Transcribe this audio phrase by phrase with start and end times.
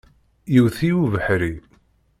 [0.53, 1.53] Yewwet-iyi ubeḥri.